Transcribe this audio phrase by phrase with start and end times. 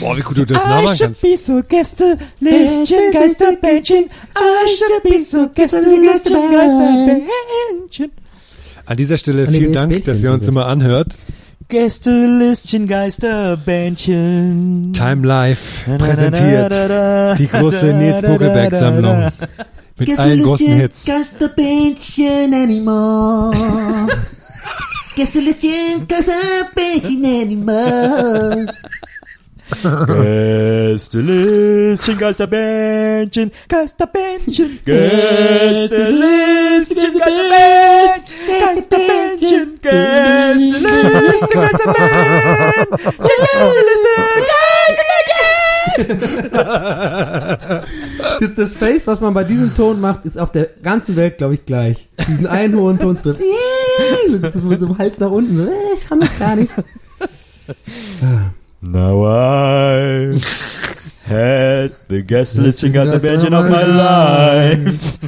[0.00, 1.22] Boah, wie gut du das nachmachen kannst.
[1.22, 4.10] Aschebisso, Gäste, Listchen, Geisterbändchen.
[4.34, 8.10] Aschebisso, Gäste, Listchen, Geisterbändchen.
[8.84, 11.16] An dieser Stelle vielen Dank, dass ihr uns immer anhört.
[11.72, 14.92] Gästelistchen, Geisterbändchen.
[14.92, 16.70] Time Life präsentiert
[17.38, 19.30] die große Nils Buckelberg Sammlung
[19.98, 21.06] mit allen großen Hits.
[21.06, 23.56] Geisterbähnchen anymore.
[25.16, 28.66] Gästelistchen, Geisterbähnchen anymore.
[29.72, 42.86] Gästelistchen, Geisterbändchen, Geisterbändchen, Gästelistchen, Geisterbändchen, Geisterbändchen, Gästelistchen, Geisterbändchen,
[43.18, 44.22] Gästelistchen,
[48.40, 51.54] Das, das Face, was man bei diesem Ton macht, ist auf der ganzen Welt, glaube
[51.54, 52.08] ich, gleich.
[52.28, 53.18] Diesen einen hohen Ton.
[54.52, 55.56] So mit dem Hals nach unten.
[55.56, 56.70] So, ich kann das gar nicht.
[58.80, 59.22] Now
[60.32, 60.40] you.
[61.24, 65.18] Had the guest listing as a version of my life.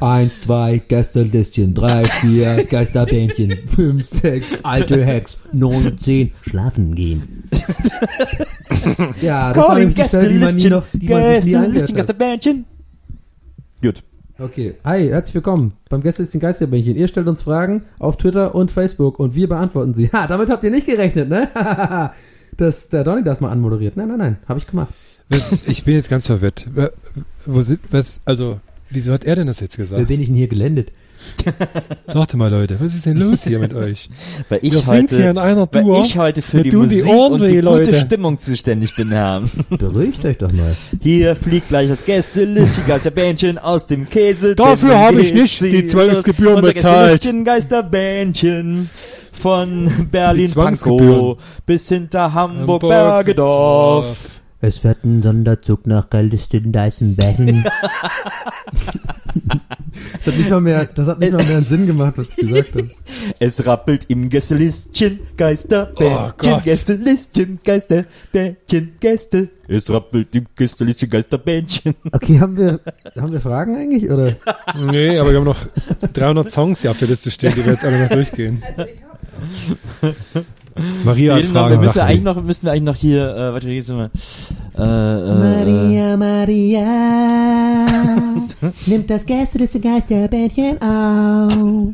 [0.00, 7.48] Eins, zwei, Gästelistchen, drei, vier, Geisterbändchen, fünf, sechs, alte Hex, neun, zehn, schlafen gehen.
[9.20, 12.64] ja, das Calling Gästelistchen, Gästelistchen, Geisterbändchen.
[14.40, 16.94] Okay, hi, herzlich willkommen beim Gästelistchen Geisterbähnchen.
[16.94, 20.10] Ihr stellt uns Fragen auf Twitter und Facebook und wir beantworten sie.
[20.12, 21.48] Ha, damit habt ihr nicht gerechnet, ne?
[22.56, 23.96] Dass der Donny das mal anmoderiert.
[23.96, 24.94] Nein, nein, nein, habe ich gemacht.
[25.28, 26.68] Was, ich bin jetzt ganz verwirrt.
[27.46, 28.60] Wo sind, was, also,
[28.90, 30.06] wieso hat er denn das jetzt gesagt?
[30.06, 30.92] bin ich denn hier gelandet?
[32.06, 34.10] Sagt mal, Leute, was ist denn los hier mit euch?
[34.48, 36.04] Weil ich Wir sind heute, hier in einer weil Tour.
[36.04, 37.94] ich heute für die die Musik Ohren und die gute Leute.
[37.94, 39.42] Stimmung zuständig bin, Herr.
[39.70, 40.76] Beruhigt euch doch mal.
[41.00, 44.54] Hier fliegt gleich das Gästelistchen Geisterbähnchen aus dem Käse.
[44.54, 46.62] Dafür habe ich nicht sie die Zwölfsgebühren los.
[46.62, 47.44] Unser bezahlt.
[47.44, 48.90] Geisterbähnchen
[49.32, 51.36] von Berlin Zwangsgebühren.
[51.36, 54.16] Pankow bis hinter Hamburg Hamburg, Bergedorf.
[54.60, 57.64] Es fährt ein Sonderzug nach Galdestin Deißenbergen.
[58.74, 62.48] das hat nicht mal mehr, das hat nicht mal mehr einen Sinn gemacht, was ich
[62.48, 62.90] gesagt habe.
[63.38, 66.64] Es rappelt im Gästelistchen Oh Geisterbähnchen, Gott.
[66.64, 69.48] Gästelistchen Geisterbähnchen, Gäste.
[69.68, 71.94] Es rappelt im Gästelistchen Geisterbähnchen.
[72.10, 72.80] Okay, haben wir,
[73.16, 74.34] haben wir Fragen eigentlich, oder?
[74.90, 75.68] Nee, aber wir haben noch
[76.14, 78.60] 300 Songs hier auf der Liste stehen, die wir jetzt alle noch durchgehen.
[81.04, 83.52] Maria hat Reden noch, wir Fragen, müssen eigentlich noch, müssen wir eigentlich noch hier, äh,
[83.52, 84.10] warte, jetzt mal.
[84.76, 87.86] Äh, äh, Maria,
[88.86, 91.92] nimmt das Gäste des Geisterbändchen auf.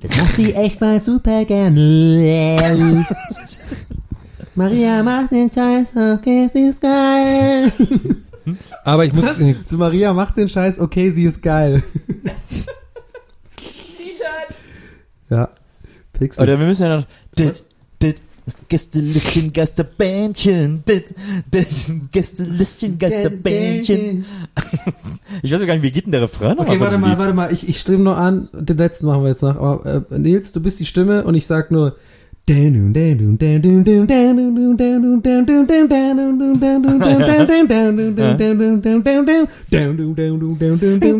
[0.00, 3.04] Das macht sie echt mal super gerne.
[4.54, 7.72] Maria macht den Scheiß, okay, sie ist geil.
[8.84, 9.26] Aber ich muss,
[9.66, 11.82] Zu Maria macht den Scheiß, okay, sie ist geil.
[15.30, 15.50] Ja.
[16.12, 16.42] Pixel.
[16.42, 17.06] Oder wir müssen ja noch.
[17.38, 17.62] Dit,
[18.02, 18.16] dit,
[18.68, 20.82] Gästelistchen, Geisterbändchen.
[20.88, 21.14] Dit,
[21.52, 21.66] dit,
[22.12, 24.24] Gästelistchen, Geisterbändchen.
[25.42, 27.52] Ich weiß gar nicht, wie geht denn der Refrain Okay, warte mal, warte mal.
[27.52, 28.48] Ich, ich stimme nur an.
[28.52, 29.56] Den letzten machen wir jetzt noch.
[29.56, 31.96] Aber äh, Nils, du bist die Stimme und ich sag nur.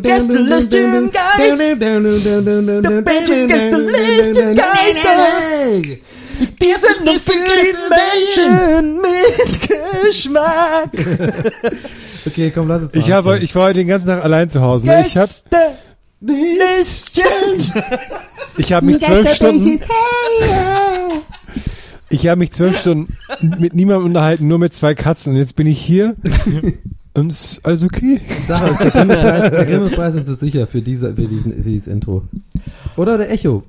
[0.03, 1.11] Gästelistchen,
[4.57, 6.08] Geister.
[6.39, 7.45] Die sind lustigen
[7.91, 9.69] Menschen mit
[10.05, 10.91] Geschmack.
[12.27, 14.61] Okay, komm, lass es mal ich, habe, ich war heute den ganzen Tag allein zu
[14.61, 14.87] Hause.
[14.89, 15.05] Ne?
[15.07, 15.29] Ich habe
[18.59, 19.81] ich hab mich zwölf Stunden,
[22.11, 25.33] ich habe mich zwölf Stunden mit niemandem unterhalten, nur mit zwei Katzen.
[25.33, 26.17] Und jetzt bin ich hier
[27.15, 28.21] und es ist alles okay.
[28.29, 28.91] Ich sag euch, der
[29.65, 32.25] Grimme-Preis, ist uns sicher für, diese, für, diesen, für dieses Intro.
[32.97, 33.65] Oder der Echo.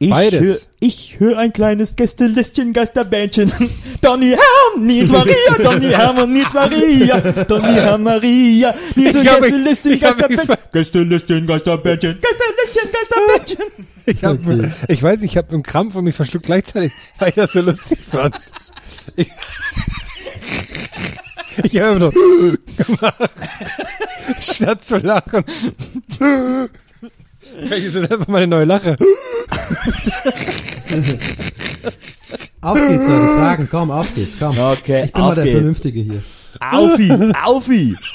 [0.00, 0.40] Ich Beides.
[0.42, 3.50] Hör, ich höre ein kleines Gästelistchen, Geisterbändchen.
[4.00, 7.20] Donny Herm, Nils Maria, Donny Herm und Nils Maria.
[7.20, 10.56] Donny Herm, Maria, Nils und Gästelistchen, Geisterbändchen.
[10.72, 12.92] Gästelistchen, Geisterbändchen, Gästelistchen,
[13.56, 13.86] Geisterbändchen.
[14.06, 14.70] Ich, hab, Okay.
[14.86, 17.98] ich weiß, ich habe einen Krampf und mich verschluckt gleichzeitig, weil ich das so lustig
[18.08, 18.38] fand.
[19.16, 19.28] Ich,
[21.64, 23.30] ich habe nur gemacht,
[24.38, 25.44] statt zu lachen.
[27.58, 28.96] Vielleicht ist das einfach meine neue Lache.
[32.60, 33.26] Auf geht's, Leute.
[33.36, 34.58] Fragen, komm, auf geht's, komm.
[34.58, 35.56] Okay, Ich bin mal der geht's.
[35.56, 36.22] Vernünftige hier.
[36.60, 37.12] Aufi,
[37.44, 37.96] Aufi.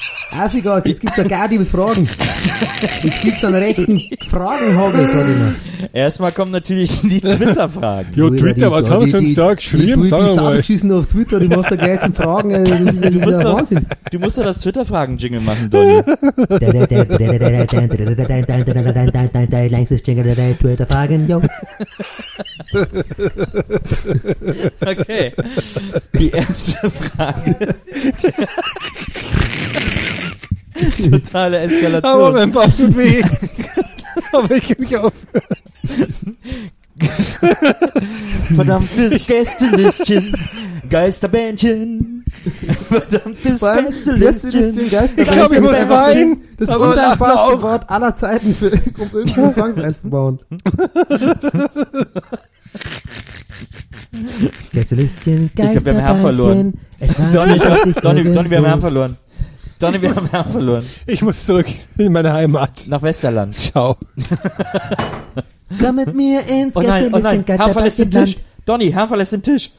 [0.42, 0.88] Auf wie geht's?
[0.88, 2.10] Jetzt gibt's ja gar die Fragen.
[3.04, 5.56] Jetzt gibt's einen rechten Fragenhagel, sag ich mal.
[5.94, 8.08] Erstmal kommen natürlich die Twitter-Fragen.
[8.16, 10.02] Jo, Twitter, was haben sie uns da geschrieben?
[10.02, 10.34] Die, die, die mal.
[10.34, 13.28] Saugeschissen auf Twitter, die machst da gleich zum Fragen, das ist ja, das ist musst
[13.38, 13.86] ja doch- Wahnsinn.
[14.12, 16.02] Du musst doch das Twitter-Fragen-Jingle machen, Donny.
[19.70, 21.42] Längstes Jingle der Twitter Fragen, jo.
[24.82, 25.32] Okay.
[26.20, 27.76] Die erste Frage.
[31.10, 32.34] Totale Aber Eskalation.
[32.34, 33.24] mein Bauch tut weh.
[34.32, 35.14] Aber ich kann nicht auf.
[38.56, 40.36] Verdammtes Gästelistchen.
[40.90, 42.26] Geisterbändchen.
[42.90, 44.80] Verdammtes Gästelistchen.
[45.18, 46.42] Ich glaube, ich muss weinen.
[46.58, 47.62] Das Aber auch.
[47.62, 50.40] Wort aller Zeiten, für, um irgendwelche Songs einzubauen.
[54.74, 56.74] Gästelistchen, Ich glaub, wir haben Herrn verloren.
[57.34, 59.18] Donny, ich hab, Donny, Donny, wir haben Herrn verloren.
[59.80, 60.86] Donny, wir haben Herrn verloren.
[61.08, 61.68] Ich muss zurück
[61.98, 62.88] in meine Heimat.
[62.88, 63.56] Nach Westerland.
[63.56, 63.98] Ciao.
[65.80, 68.36] Komm mit mir ins Oh nein, oh nein, Herr verlässt den Tisch.
[68.66, 69.72] Donny, Herr verlässt den Tisch.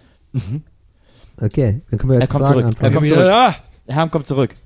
[1.40, 2.76] Okay, dann können wir Er jetzt kommt Fragen zurück.
[2.81, 3.28] Er kommt wieder zurück.
[3.87, 3.94] da.
[3.94, 4.56] Herr kommt zurück.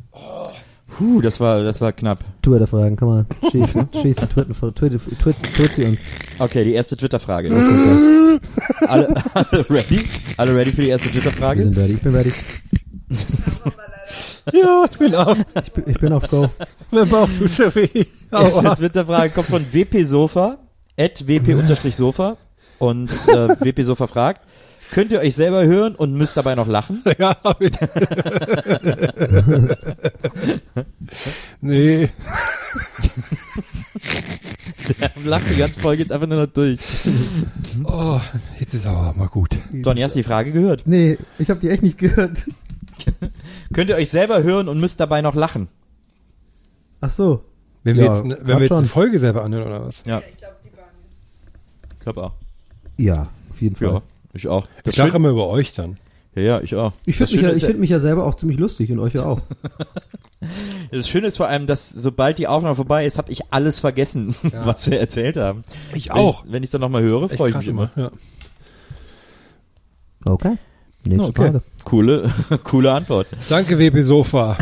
[0.98, 2.24] Puh, das war, das war knapp.
[2.42, 3.26] Twitter-Fragen, komm mal.
[3.52, 6.00] Schieß, schieß die Twitter, Twitter, Twitter, sie uns.
[6.40, 7.48] Okay, die erste Twitter-Frage.
[7.48, 8.40] Okay,
[8.88, 10.00] Alle, alle ready?
[10.36, 11.62] Alle ready für die erste wir Twitter-Frage?
[11.62, 12.32] sind ready, ich bin ready.
[14.52, 15.36] Ja, ich bin auch.
[15.62, 16.48] Ich bin, ich bin auf Go.
[16.90, 18.06] Mein Bauch tut so weh.
[18.32, 18.74] Erste.
[18.76, 20.56] Twitter-Frage kommt von WP Sofa,
[20.98, 22.38] at WP-Sofa
[22.78, 24.40] und äh, WP Sofa fragt,
[24.92, 27.02] könnt ihr euch selber hören und müsst dabei noch lachen?
[27.18, 27.88] Ja, bitte.
[31.60, 32.08] nee.
[35.24, 36.80] Lacht die ganze Folge jetzt einfach nur noch durch.
[37.84, 38.20] Oh,
[38.58, 39.58] jetzt ist aber mal gut.
[39.72, 40.82] Donny, hast du die Frage gehört?
[40.86, 42.44] Nee, ich habe die echt nicht gehört.
[43.72, 45.68] Könnt ihr euch selber hören und müsst dabei noch lachen?
[47.00, 47.44] Ach so.
[47.84, 48.78] Wenn Ja, wir jetzt, ne- wenn wir jetzt schon.
[48.78, 50.02] eine Folge selber anhören oder was?
[50.04, 50.22] Ja.
[51.90, 52.32] Ich glaube auch.
[52.96, 53.88] Ja, auf jeden Fall.
[53.88, 54.02] Ja,
[54.38, 54.66] ich auch.
[54.78, 55.98] Ich Das lache Schön- immer über euch dann.
[56.34, 56.92] ja, ja, ich auch.
[57.06, 59.14] Ich finde mich, ja, ich ja- find mich ja selber auch ziemlich lustig und euch
[59.14, 59.40] ja auch.
[60.92, 64.34] Das Schöne ist vor allem, dass sobald die Aufnahme vorbei ist, habe ich alles vergessen,
[64.64, 65.62] was wir erzählt haben.
[65.94, 67.90] Ich Wenn ich, wenn ich dann nochmal höre, freue ich mich immer.
[67.96, 68.10] Ja.
[70.24, 70.56] Okay.
[71.04, 71.42] Nächste Okay.
[71.42, 71.62] Frage.
[71.84, 72.30] Coole,
[72.64, 73.26] coole Antwort.
[73.48, 74.56] Danke, WP Sofa.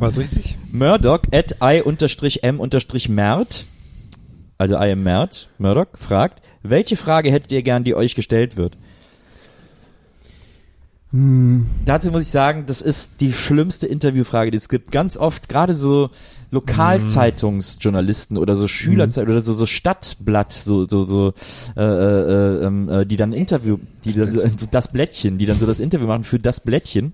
[0.00, 0.56] War's richtig?
[0.72, 3.64] Murdoch at i-m-mert,
[4.58, 8.76] also I am Mert, Murdoch, fragt, welche Frage hättet ihr gern, die euch gestellt wird?
[11.12, 11.66] Hm.
[11.84, 14.92] Dazu muss ich sagen, das ist die schlimmste Interviewfrage, die es gibt.
[14.92, 16.10] Ganz oft, gerade so
[16.50, 21.32] Lokalzeitungsjournalisten oder so Schülerzeit oder so, so Stadtblatt, so, so, so,
[21.76, 25.66] äh, äh, ähm, äh, die dann Interview, die dann, so- das Blättchen, die dann so
[25.66, 27.12] das Interview machen für das Blättchen.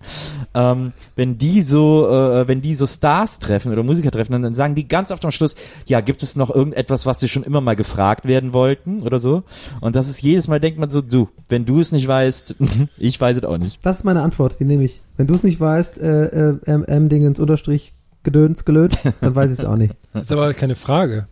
[0.55, 4.55] Ähm, wenn die so, äh, wenn die so Stars treffen oder Musiker treffen, dann, dann
[4.55, 5.55] sagen die ganz oft am Schluss,
[5.87, 9.43] ja, gibt es noch irgendetwas, was sie schon immer mal gefragt werden wollten oder so?
[9.81, 12.57] Und das ist jedes Mal denkt man so, du, wenn du es nicht weißt,
[12.99, 13.79] ich weiß es auch nicht.
[13.83, 15.03] Das ist meine Antwort, die nehme ich.
[15.17, 17.93] Wenn du es nicht weißt, äh, äh, M, M Dingens Unterstrich
[18.27, 19.95] Gedöns gelöt, dann weiß ich es auch nicht.
[20.13, 21.29] Das ist aber keine Frage.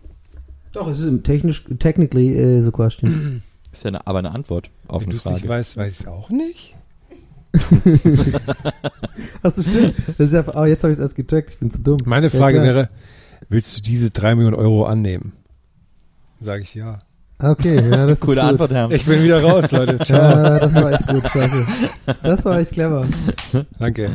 [0.72, 3.42] Doch, es ist technisch, technically äh, a question.
[3.72, 5.48] Ist ja eine, aber eine Antwort auf Wenn eine du es nicht Frage.
[5.48, 6.76] weißt, weiß ich es auch nicht.
[9.42, 9.94] Hast du stimmt?
[10.18, 11.98] Das ist ja, oh, jetzt habe ich es erst gecheckt, ich bin zu dumm.
[12.04, 12.66] Meine Ja, Frage klar.
[12.74, 12.88] wäre,
[13.48, 15.32] willst du diese drei Millionen Euro annehmen?
[16.40, 16.98] Sage ich ja.
[17.40, 18.50] Okay, ja, das Coole ist gut.
[18.50, 18.90] Antwort, Herr.
[18.92, 19.98] Ich bin wieder raus, Leute.
[20.04, 20.20] Ciao.
[20.20, 21.66] Ja, das war echt gut, scheiße.
[22.22, 23.06] Das war echt clever.
[23.78, 24.10] Danke.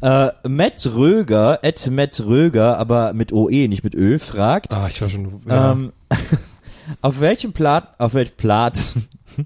[0.00, 5.00] Äh, Matt Röger, at Matt Röger, aber mit OE, nicht mit Ö, fragt, Ah, ich
[5.00, 5.28] war schon.
[5.48, 5.72] Ja.
[5.72, 5.92] ähm,
[7.00, 8.94] auf welchem Plat, auf welchem Platz,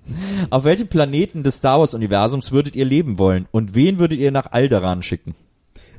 [0.51, 4.31] auf welchem Planeten des Star Wars Universums würdet ihr leben wollen und wen würdet ihr
[4.33, 5.35] nach Alderaan schicken?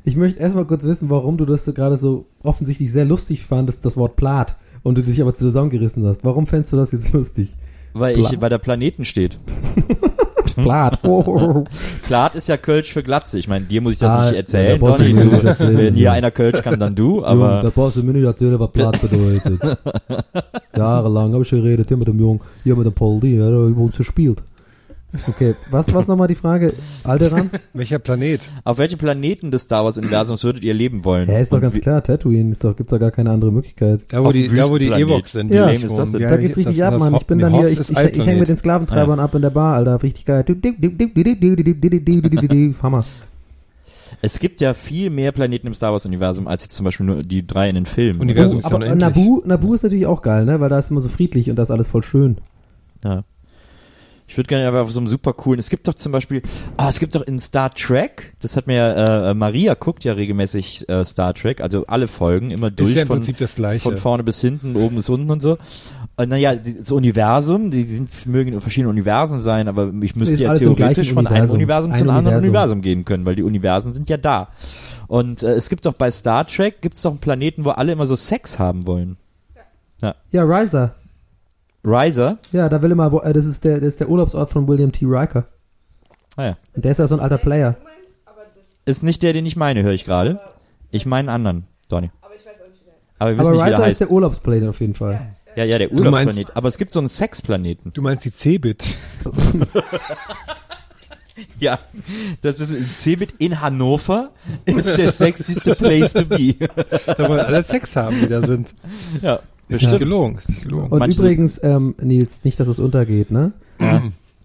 [0.06, 3.84] Ich möchte erstmal kurz wissen, warum du das so gerade so offensichtlich sehr lustig fandest,
[3.86, 6.24] das Wort Plat, und du dich aber zusammengerissen hast.
[6.24, 7.50] Warum fändest du das jetzt lustig?
[7.94, 9.40] Weil Pla- ich, weil der Planeten steht.
[10.63, 11.00] Plat.
[11.10, 11.63] Oh.
[12.06, 13.39] Plat ist ja Kölsch für Glatze.
[13.39, 15.13] Ich meine, dir muss ich das Ah, nicht ja, erzählen, du Donny.
[15.13, 15.78] Du, erzählen.
[15.78, 18.60] wenn hier einer Kölsch kann, dann du, Junge, da aber brauchst du mir nicht erzählen,
[18.60, 19.60] was Plat bedeutet.
[20.75, 23.82] Jahrelang habe ich geredet hier mit dem Jungen, hier mit dem Poldi, der hat über
[23.82, 24.42] uns gespielt.
[25.28, 26.74] Okay, was was nochmal die Frage?
[27.04, 27.50] Alderan?
[27.74, 28.51] Welcher Planet?
[28.63, 31.28] auf welchem Planeten des Star Wars Universums würdet ihr leben wollen?
[31.28, 33.51] Ja, ist doch Und ganz wie- klar, Tatooine, ist doch, gibt's doch gar keine andere
[33.51, 34.01] Möglichkeit.
[34.10, 35.08] Da, wo Auf die, dem da, wo die Wüstenplanet.
[35.08, 35.48] Ewoks sind.
[35.50, 36.22] Wie die lame ich ist das denn?
[36.22, 37.13] da geht's das- richtig ab, das Mann.
[37.13, 39.34] Ho- Ich bin nee, dann hier, ich, ist ich, ich hänge mit den Sklaventreibern ab
[39.34, 40.04] in der Bar, Alter.
[40.04, 40.46] Richtig geil.
[42.84, 43.06] Hammer.
[44.22, 47.22] Es gibt ja viel mehr Planeten im Star Wars Universum als jetzt zum Beispiel nur
[47.24, 48.20] die drei in den Filmen.
[48.20, 49.01] Universum Oh, ist ja aber unendlich.
[49.16, 50.60] Nabu, Nabu ist natürlich auch geil, ne?
[50.60, 52.38] Weil da ist immer so friedlich und da ist alles voll schön.
[53.04, 53.24] Ja.
[54.29, 55.57] Ich würde gerne aber auf so einem super coolen.
[55.59, 56.43] Es gibt doch zum Beispiel,
[56.77, 60.88] ah, es gibt doch in Star Trek, das hat mir äh, Maria guckt ja regelmäßig
[60.88, 63.81] äh, Star Trek, also alle Folgen immer durch Ist ja im von, Prinzip das Gleiche.
[63.81, 65.57] von vorne bis hinten, oben bis unten und so.
[66.15, 70.36] Und naja, die- das Universum, die sind, mögen in verschiedenen Universen sein, aber ich müsste
[70.36, 71.91] Ist ja theoretisch von einem Universum.
[71.93, 72.50] Ein zu einem anderen Universum.
[72.50, 74.50] Universum gehen können, weil die Universen sind ja da.
[75.07, 77.93] Und äh, es gibt doch bei Star Trek, gibt es doch einen Planeten, wo alle
[77.93, 79.17] immer so Sex haben wollen.
[80.31, 80.95] Ja, Riser.
[81.89, 82.38] Riser?
[82.51, 85.05] Ja, da will immer, äh, das ist der, das ist der Urlaubsort von William T.
[85.05, 85.46] Riker.
[86.36, 86.58] Ah ja.
[86.75, 87.75] Und der ist ja so ein alter Player.
[88.86, 90.39] Ist nicht der, den ich meine, höre ich gerade.
[90.91, 92.10] Ich meine einen anderen, Donny.
[92.22, 93.15] Aber ich weiß auch nicht, wie der heißt.
[93.19, 94.01] Aber wir wissen nicht, wie der Riser ist heißt.
[94.01, 95.36] der Urlaubsplanet auf jeden Fall.
[95.55, 96.55] Ja, ja, der Du meinst- Urlaubsplanet.
[96.58, 97.91] Aber es gibt so einen Sexplaneten.
[97.93, 98.98] Du meinst die Cebit.
[101.58, 101.79] Ja,
[102.41, 104.31] das ist im Cebit in Hannover
[104.65, 106.55] ist der sexyste place to be.
[107.05, 108.74] Da wollen alle Sex haben, die da sind.
[109.22, 109.39] ja,
[109.70, 110.90] Ist nicht gelogen, ist nicht gelogen.
[110.90, 113.54] Und Manche- übrigens, ähm, Nils, nicht, dass es untergeht, ne?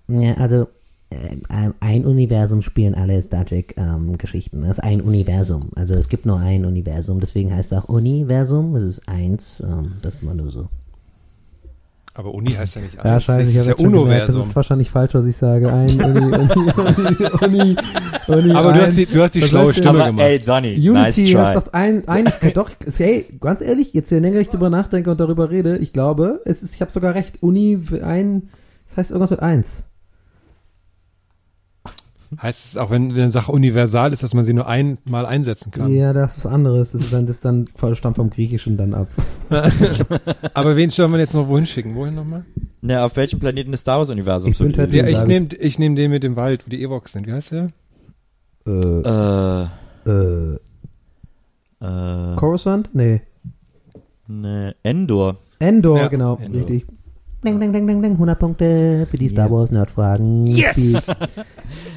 [0.06, 0.68] Ja, also
[1.10, 1.36] äh,
[1.80, 4.60] ein Universum spielen alle Star Trek ähm, Geschichten.
[4.62, 5.70] Das ist ein Universum.
[5.76, 8.76] Also es gibt nur ein Universum, deswegen heißt es auch Universum.
[8.76, 9.60] Es ist eins.
[9.66, 10.68] Ähm, das ist mal nur so.
[12.16, 13.04] Aber Uni heißt ja nicht alles.
[13.12, 15.72] Ja, scheiße, ich das habe ist ja gemerkt, das ist wahrscheinlich falsch, was ich sage.
[15.72, 17.76] Ein Uni, Uni, Uni, Uni,
[18.28, 18.82] Uni Aber du ein.
[18.82, 20.26] hast die, du hast die Was schlaue heißt Stimme aber gemacht.
[20.26, 21.34] ey, Donny, Unity nice try.
[21.34, 25.18] hast doch ein, ein doch, hey, ganz ehrlich, jetzt je länger ich drüber nachdenke und
[25.18, 28.48] darüber rede, ich glaube, es ist, ich habe sogar recht, Uni, ein,
[28.86, 29.82] das heißt irgendwas mit eins.
[32.40, 35.90] Heißt es auch, wenn eine Sache universal ist, dass man sie nur einmal einsetzen kann?
[35.92, 38.94] Ja, das ist was anderes, das ist dann, das ist dann stammt vom Griechischen dann
[38.94, 39.08] ab.
[40.54, 41.94] Aber wen soll man jetzt noch wohin schicken?
[41.94, 42.44] Wohin nochmal?
[42.80, 44.60] Na, auf welchem Planeten des Star Wars Universums?
[44.60, 47.26] Ich ihr Ja, ich nehme ich nehm den mit dem Wald, wo die Ewoks sind.
[47.26, 47.68] Wie heißt der?
[48.66, 49.66] Äh, äh,
[50.06, 50.54] äh,
[51.80, 52.90] äh, Coruscant?
[52.92, 53.22] Nee.
[54.26, 55.36] ne, Endor.
[55.58, 56.60] Endor, Ja, genau, Endor.
[56.60, 56.86] richtig.
[57.44, 58.12] Ding, ding, ding, ding, ding.
[58.12, 60.46] 100 Punkte für die Star Wars Nerdfragen.
[60.46, 61.06] Yes!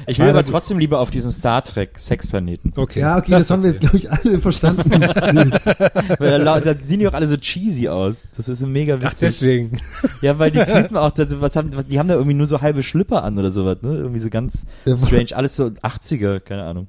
[0.06, 0.52] Ich will aber gut.
[0.52, 2.72] trotzdem lieber auf diesen Star Trek Sexplaneten.
[2.76, 3.00] Okay.
[3.00, 4.90] Ja, okay, das haben wir jetzt, glaube ich, alle verstanden.
[6.18, 8.26] Weil da, da sehen die auch alle so cheesy aus.
[8.36, 9.08] Das ist mega witzig.
[9.10, 9.80] Ach, deswegen.
[10.22, 12.82] Ja, weil die Typen auch, das, was haben, die haben da irgendwie nur so halbe
[12.82, 13.94] Schlipper an oder sowas, ne?
[13.96, 15.34] Irgendwie so ganz strange.
[15.34, 16.88] Alles so 80er, keine Ahnung.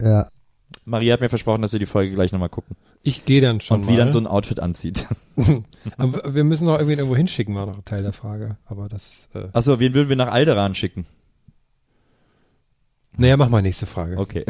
[0.00, 0.28] ja.
[0.84, 2.76] Maria hat mir versprochen, dass wir die Folge gleich nochmal gucken.
[3.02, 3.86] Ich gehe dann schon Und mal.
[3.86, 5.06] sie dann so ein Outfit anzieht.
[5.98, 8.56] Aber wir müssen noch irgendwie irgendwo hinschicken, war noch Teil der Frage.
[8.66, 11.06] Aber das, äh, Achso, wen würden wir nach Alderan schicken?
[13.16, 14.18] naja, mach mal nächste Frage.
[14.18, 14.44] Okay.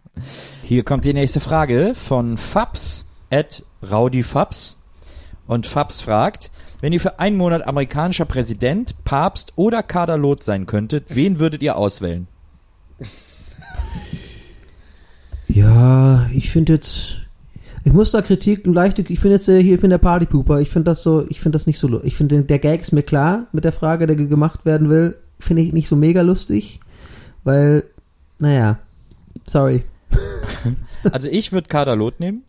[0.62, 4.78] Hier kommt die nächste Frage von Fabs at RowdyFabs.
[5.46, 11.04] Und Fabs fragt, wenn ihr für einen Monat amerikanischer Präsident, Papst oder Kaderlot sein könntet,
[11.14, 12.28] wen würdet ihr auswählen?
[15.48, 17.16] Ja, ich finde jetzt,
[17.84, 20.70] ich muss da Kritik leichte, ich bin jetzt äh, hier, ich bin der Partypooper, ich
[20.70, 23.46] finde das so, ich finde das nicht so, ich finde der Gag ist mir klar
[23.52, 26.80] mit der Frage, der ge- gemacht werden will, finde ich nicht so mega lustig,
[27.44, 27.84] weil,
[28.38, 28.78] naja,
[29.46, 29.82] sorry.
[31.12, 32.42] Also ich würde Kaderlot nehmen,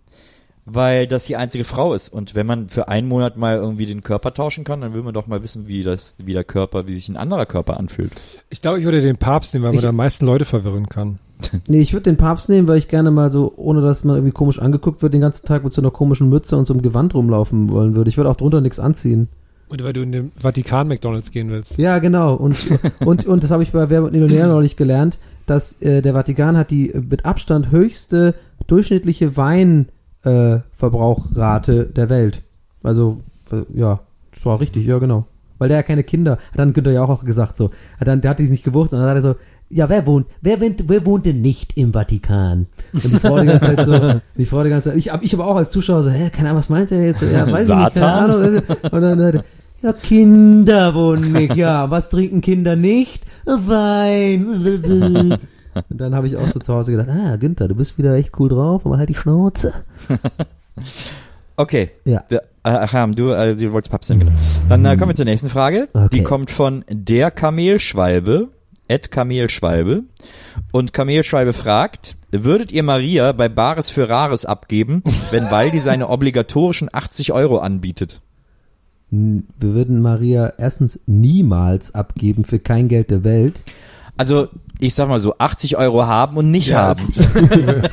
[0.70, 2.10] weil das die einzige Frau ist.
[2.10, 5.14] Und wenn man für einen Monat mal irgendwie den Körper tauschen kann, dann will man
[5.14, 8.12] doch mal wissen, wie das, wie der Körper, wie sich ein anderer Körper anfühlt.
[8.50, 10.90] Ich glaube, ich würde den Papst nehmen, weil man Ich- da am meisten Leute verwirren
[10.90, 11.20] kann.
[11.68, 14.34] Nee, ich würde den Papst nehmen, weil ich gerne mal so, ohne dass man irgendwie
[14.34, 17.14] komisch angeguckt wird, den ganzen Tag mit so einer komischen Mütze und so einem Gewand
[17.14, 18.10] rumlaufen wollen würde.
[18.10, 19.28] Ich würde auch drunter nichts anziehen.
[19.70, 21.78] Und weil du in den Vatikan McDonalds gehen willst.
[21.78, 22.34] Ja, genau.
[22.34, 22.58] Und,
[23.06, 26.58] und, und das habe ich bei Wer wird Millionär neulich gelernt, dass äh, der Vatikan
[26.58, 28.34] hat die äh, mit Abstand höchste
[28.66, 32.42] durchschnittliche Weinverbrauchrate äh, Verbrauchrate der Welt.
[32.84, 33.22] Also,
[33.52, 34.00] äh, ja,
[34.34, 35.26] das war richtig, ja, genau.
[35.58, 37.72] Weil der ja keine Kinder, hat dann Günther ja auch gesagt so.
[38.00, 39.36] Hat dann, der hat die nicht gewusst und dann hat er so,
[39.70, 42.68] ja, wer wohnt, wer, wohnt- wer wohnt denn nicht im Vatikan?
[42.94, 45.48] Und die Frau die ganze Zeit so, die Frau die ganze Zeit, ich, ich aber
[45.48, 47.22] auch als Zuschauer so, hä, keine Ahnung, was meint der jetzt?
[47.22, 48.32] Ja, weiß ich nicht, keine Satan?
[48.32, 48.62] Ahnung.
[48.92, 49.42] Und dann, äh,
[49.82, 51.56] ja, Kinder wohnen nicht.
[51.56, 53.24] Ja, was trinken Kinder nicht?
[53.46, 55.38] Wein.
[55.90, 58.40] Und dann habe ich auch so zu Hause gedacht, ah, Günther, du bist wieder echt
[58.40, 59.74] cool drauf, aber halt die Schnauze.
[61.60, 61.90] Okay.
[62.06, 62.24] Ja.
[62.30, 64.32] Äh, Acham, du, äh, du wolltest Papst nehmen, genau.
[64.70, 65.90] Dann äh, kommen wir zur nächsten Frage.
[65.92, 66.08] Okay.
[66.12, 68.50] Die kommt von der Kamelschwalbe,
[68.88, 70.04] Ed Kamelschwalbe.
[70.72, 76.90] Und Kamelschwalbe fragt, würdet ihr Maria bei Bares für Rares abgeben, wenn Waldi seine obligatorischen
[76.92, 78.22] 80 Euro anbietet?
[79.10, 83.64] Wir würden Maria erstens niemals abgeben für kein Geld der Welt.
[84.18, 84.48] Also,
[84.80, 86.88] ich sag mal so, 80 Euro haben und nicht Ja.
[86.96, 87.12] haben.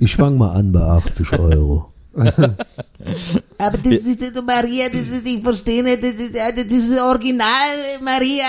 [0.00, 1.92] Ich fang mal an bei 80 Euro.
[2.14, 7.00] Aber das ist so Maria, das ist, ich verstehe nicht, das ist, äh, das ist
[7.02, 7.48] original
[8.02, 8.46] Maria.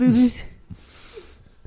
[0.00, 0.40] Das ist,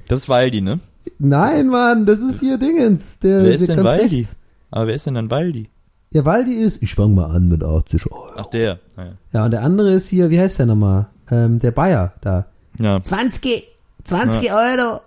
[0.09, 0.79] Das ist Waldi, ne?
[1.19, 3.19] Nein, Mann, das ist hier Dingens.
[3.19, 4.15] Der, Wer ist der denn Waldi?
[4.17, 4.35] rechts.
[4.71, 5.69] Aber wer ist denn dann Waldi?
[6.11, 8.25] Ja, Waldi ist, ich fang mal an mit 80 Euro.
[8.35, 8.79] Ach, der.
[8.97, 9.11] Naja.
[9.31, 11.07] Ja, und der andere ist hier, wie heißt der nochmal?
[11.31, 12.45] Ähm, der Bayer da.
[12.79, 13.01] Ja.
[13.01, 13.63] 20,
[14.05, 14.99] 20 Euro.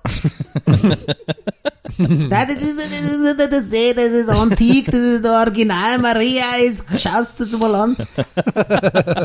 [1.99, 6.45] Nein, das ist, das ist, das ist, das ist antik, das ist der Original Maria,
[6.63, 7.97] jetzt schaust du es mal an.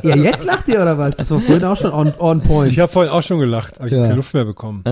[0.04, 1.16] Ja, jetzt lacht ihr oder was?
[1.18, 2.72] Das war vorhin auch schon on, on point.
[2.72, 3.98] Ich habe vorhin auch schon gelacht, aber ich Ja.
[4.00, 4.84] habe keine Luft mehr bekommen.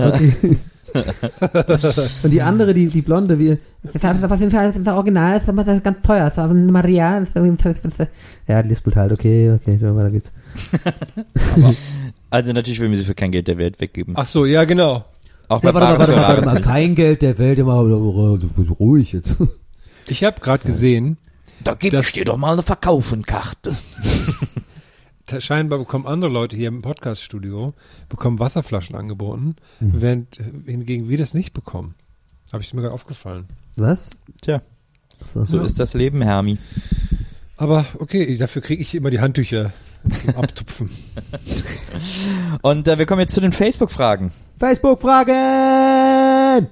[2.22, 5.48] Und die andere, die, die Blonde, wie, Das ist auf jeden Fall das Original, das
[5.76, 7.20] ist ganz teuer, das ist aber Maria.
[7.20, 8.08] das ist-
[8.48, 10.32] ja, die lispelt halt, okay, okay, so, weiter geht's.
[12.30, 14.14] Also natürlich will man sie für kein Geld der Welt weggeben.
[14.16, 15.04] Ach so, ja genau.
[15.48, 16.64] Auch bei Ja, warte Bares warte warte mal, nicht.
[16.64, 19.36] kein Geld der Welt, immer ruhig jetzt.
[20.06, 21.16] Ich habe gerade gesehen,
[21.64, 23.76] Da gib Das- ich dir doch mal eine Verkaufenkarte.
[25.38, 27.72] scheinbar bekommen andere Leute hier im Podcaststudio
[28.08, 31.94] bekommen Wasserflaschen angeboten, während äh, hingegen wir das nicht bekommen.
[32.52, 33.46] Habe ich mir gerade aufgefallen.
[33.76, 34.10] Was?
[34.40, 34.60] Tja,
[35.24, 36.58] So, so ist das Leben, Hermi.
[37.56, 39.72] Aber okay, dafür kriege ich immer die Handtücher
[40.08, 40.90] zum Abtupfen.
[42.62, 44.32] Und äh, wir kommen jetzt zu den Facebook-Fragen.
[44.58, 46.66] Facebook-Fragen!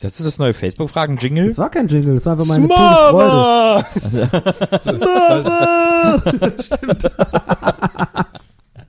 [0.00, 1.48] Das ist das neue Facebook-Fragen-Jingle.
[1.48, 3.86] Das war kein Jingle, das war einfach meine pure Freude.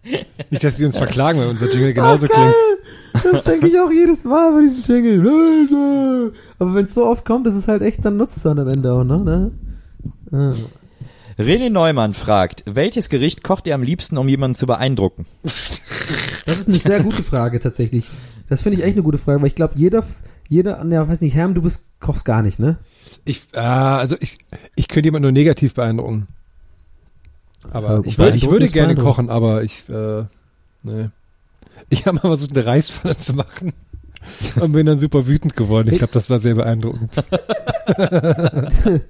[0.49, 2.55] Nicht, dass sie uns verklagen, weil unser Jingle genauso klingt.
[3.31, 6.33] Das denke ich auch jedes Mal bei diesem Jingle.
[6.57, 8.67] Aber wenn es so oft kommt, ist es halt echt, dann nutzt es dann am
[8.67, 9.51] Ende auch, ne?
[10.31, 10.53] Ah.
[11.43, 15.25] René Neumann fragt, welches Gericht kocht ihr am liebsten, um jemanden zu beeindrucken?
[16.45, 18.09] Das ist eine sehr gute Frage tatsächlich.
[18.49, 20.03] Das finde ich echt eine gute Frage, weil ich glaube, jeder,
[20.49, 22.77] jeder, ja, weiß nicht, Herm, du bist, kochst gar nicht, ne?
[23.25, 24.37] Ich, ah, also ich,
[24.75, 26.27] ich könnte jemanden nur negativ beeindrucken.
[27.71, 30.25] Aber ich, würde, ich würde gerne kochen, aber ich, äh,
[30.83, 31.09] nee.
[31.89, 33.73] Ich habe mal versucht, eine Reispfanne zu machen
[34.59, 35.89] und bin dann super wütend geworden.
[35.91, 37.15] Ich glaube, das war sehr beeindruckend.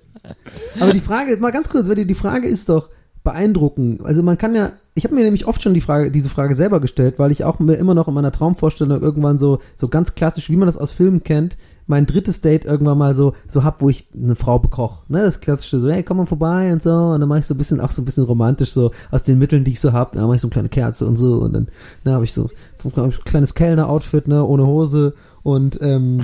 [0.79, 2.89] Aber die Frage, mal ganz kurz, weil die, Frage ist doch
[3.23, 3.99] beeindrucken.
[4.03, 6.79] Also man kann ja, ich habe mir nämlich oft schon die Frage, diese Frage selber
[6.79, 10.49] gestellt, weil ich auch mir immer noch in meiner Traumvorstellung irgendwann so, so ganz klassisch,
[10.49, 11.57] wie man das aus Filmen kennt,
[11.87, 15.03] mein drittes Date irgendwann mal so, so hab, wo ich eine Frau bekoche.
[15.09, 16.91] Ne, das klassische so, hey, komm mal vorbei und so.
[16.91, 19.39] Und dann mache ich so ein bisschen, auch so ein bisschen romantisch, so aus den
[19.39, 20.13] Mitteln, die ich so hab.
[20.13, 21.39] Dann mache ich so eine kleine Kerze und so.
[21.39, 21.67] Und dann,
[22.03, 22.49] na, habe ich so
[22.83, 25.13] hab ich ein kleines Kellner-Outfit, ne, ohne Hose.
[25.43, 26.21] Und ähm,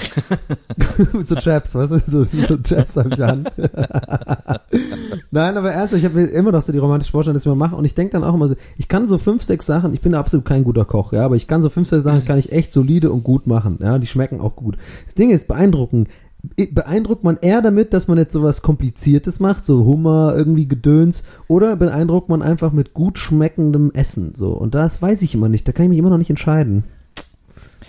[1.13, 3.45] mit so Chaps, weißt du, so, so Chaps habe ich an.
[5.31, 7.75] Nein, aber ernsthaft, ich habe immer noch so die romantische Vorstellung, dass ich mal mache.
[7.75, 10.15] Und ich denke dann auch immer so, ich kann so fünf, sechs Sachen, ich bin
[10.15, 12.71] absolut kein guter Koch, ja, aber ich kann so fünf, sechs Sachen, kann ich echt
[12.71, 13.77] solide und gut machen.
[13.81, 14.77] Ja, die schmecken auch gut.
[15.03, 16.07] Das Ding ist, beeindrucken.
[16.71, 21.75] Beeindruckt man eher damit, dass man jetzt sowas Kompliziertes macht, so Hummer, irgendwie Gedöns, oder
[21.75, 24.53] beeindruckt man einfach mit gut schmeckendem Essen, so.
[24.53, 26.85] Und das weiß ich immer nicht, da kann ich mich immer noch nicht entscheiden.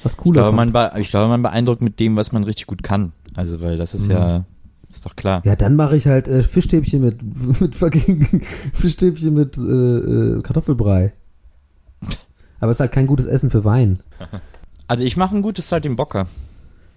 [0.03, 0.73] Was Ich cooler glaube, kommt.
[0.73, 3.13] man, be- ich glaube, man beeindruckt mit dem, was man richtig gut kann.
[3.35, 4.45] Also, weil das ist ja,
[4.93, 5.41] ist doch klar.
[5.45, 7.19] Ja, dann mache ich halt äh, Fischstäbchen mit,
[7.61, 11.13] mit fucking Fischstäbchen mit äh, äh, Kartoffelbrei.
[12.61, 14.01] Aber es ist halt kein gutes Essen für Wein.
[14.87, 16.27] Also, ich mache ein gutes Saltimbocca.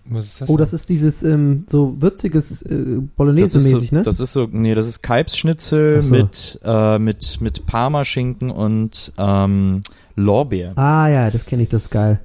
[0.10, 0.50] Was ist das?
[0.50, 0.64] Oh, denn?
[0.64, 4.02] das ist dieses ähm, so würziges äh, ist, so, Bolognese-mäßig, ne?
[4.02, 6.16] das ist so, nee, das ist Kalbsschnitzel so.
[6.16, 9.82] mit, äh, mit, mit Parmaschinken und ähm,
[10.16, 10.76] Lorbeer.
[10.76, 12.20] ah ja, das kenne ich, das ist geil.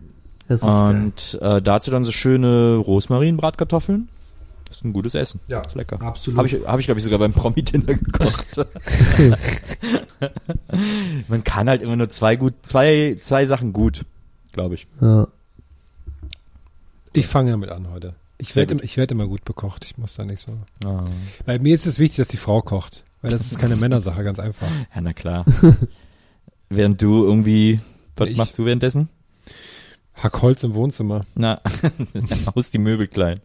[0.48, 0.62] Das.
[0.62, 4.08] Und äh, dazu dann so schöne Rosmarinbratkartoffeln.
[4.66, 5.40] Das ist ein gutes Essen.
[5.46, 6.00] Ja, ist lecker.
[6.02, 6.38] absolut.
[6.38, 8.46] Habe ich, hab ich glaube ich, sogar beim Promi-Dinner gekocht.
[11.28, 14.04] Man kann halt immer nur zwei gut, zwei, zwei Sachen gut,
[14.52, 14.86] glaube ich.
[15.00, 15.26] Ja.
[17.12, 18.14] Ich fange damit an heute.
[18.38, 19.84] Ich werde, ich werde immer gut bekocht.
[19.84, 20.52] Ich muss da nicht so.
[20.88, 21.04] Ah.
[21.46, 23.04] Weil mir ist es wichtig, dass die Frau kocht.
[23.22, 24.66] Weil das ist keine Männersache, ganz einfach.
[24.94, 25.44] Ja, na klar.
[26.68, 27.80] Während du irgendwie,
[28.16, 29.08] was Ich- machst du währenddessen?
[30.22, 31.22] Hack Holz im Wohnzimmer.
[31.34, 31.60] Na,
[32.54, 33.40] aus die Möbel klein.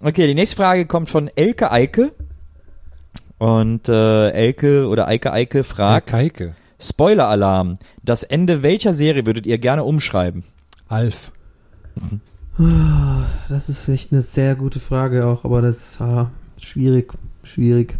[0.00, 2.12] Okay, die nächste Frage kommt von Elke Eike.
[3.38, 6.54] Und äh, Elke oder Eike Eike fragt, Keike.
[6.80, 10.44] Spoiler-Alarm, das Ende welcher Serie würdet ihr gerne umschreiben?
[10.88, 11.32] Alf.
[13.48, 17.98] Das ist echt eine sehr gute Frage auch, aber das ist ah, schwierig, schwierig.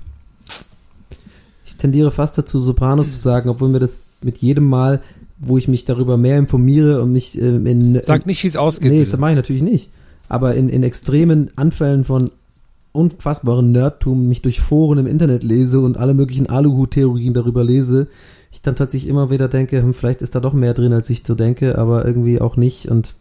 [1.66, 5.02] Ich tendiere fast dazu, Sopranos zu sagen, obwohl mir das mit jedem Mal,
[5.38, 8.00] wo ich mich darüber mehr informiere und mich ähm, in...
[8.00, 8.90] Sag nicht, wie es ausgeht.
[8.90, 9.12] Nee, bitte.
[9.12, 9.90] das mache ich natürlich nicht.
[10.28, 12.30] Aber in, in extremen Anfällen von
[12.92, 18.08] unfassbaren Nerdtum mich durch Foren im Internet lese und alle möglichen Aluhut-Theorien darüber lese,
[18.50, 21.22] ich dann tatsächlich immer wieder denke, hm, vielleicht ist da doch mehr drin, als ich
[21.26, 22.86] so denke, aber irgendwie auch nicht.
[22.86, 23.14] Und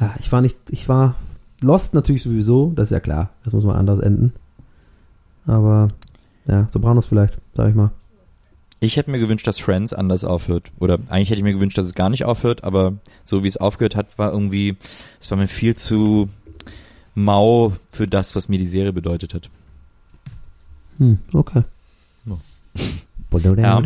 [0.00, 1.14] ja, ich war nicht, ich war
[1.62, 4.32] Lost natürlich sowieso, das ist ja klar, das muss mal anders enden.
[5.46, 5.88] Aber
[6.46, 7.90] ja, Sopranos vielleicht, sag ich mal.
[8.80, 10.70] Ich hätte mir gewünscht, dass Friends anders aufhört.
[10.78, 12.92] Oder eigentlich hätte ich mir gewünscht, dass es gar nicht aufhört, aber
[13.24, 14.76] so wie es aufgehört hat, war irgendwie,
[15.20, 16.28] es war mir viel zu
[17.14, 19.48] mau für das, was mir die Serie bedeutet hat.
[20.98, 21.62] Hm, okay.
[23.62, 23.80] Ja,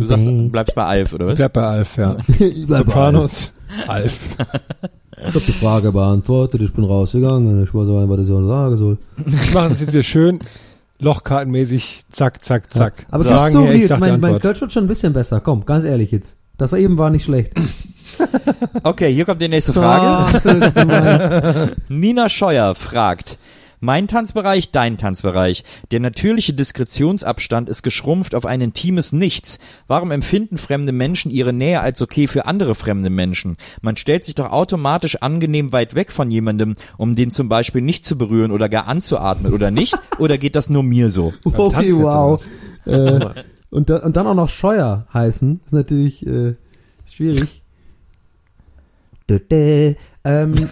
[0.00, 1.36] Du sagst, bleibst bei Alf, oder Ich was?
[1.36, 2.16] bleib bei Alf, ja.
[2.38, 3.52] Ich Sopranos.
[3.86, 4.36] Alf.
[5.18, 8.76] Ich hab die Frage beantwortet, ich bin rausgegangen, ich weiß auch, was ich so sagen
[8.76, 8.98] soll.
[9.26, 10.40] Ich mache das jetzt hier schön
[10.98, 13.06] Lochkartenmäßig, zack, zack, zack.
[13.10, 14.40] Aber Sagen gibst du, hier, ich jetzt, mein, mein.
[14.40, 15.40] Kölsch wird schon ein bisschen besser.
[15.40, 16.36] Komm, ganz ehrlich jetzt.
[16.56, 17.52] Das eben war nicht schlecht.
[18.82, 21.76] Okay, hier kommt die nächste Frage.
[21.88, 23.36] Nina Scheuer fragt,
[23.80, 25.64] mein Tanzbereich, dein Tanzbereich.
[25.90, 29.58] Der natürliche Diskretionsabstand ist geschrumpft auf ein intimes Nichts.
[29.86, 33.56] Warum empfinden fremde Menschen ihre Nähe als okay für andere fremde Menschen?
[33.82, 38.04] Man stellt sich doch automatisch angenehm weit weg von jemandem, um den zum Beispiel nicht
[38.04, 39.96] zu berühren oder gar anzuatmen, oder nicht?
[40.18, 41.34] oder geht das nur mir so?
[41.44, 42.44] Okay, wow.
[42.84, 43.20] Äh,
[43.70, 46.54] und, dann, und dann auch noch Scheuer heißen, ist natürlich äh,
[47.04, 47.62] schwierig.
[49.28, 49.94] Dö, dö.
[50.24, 50.54] Ähm,